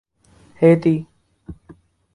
ہیتی 0.59 0.95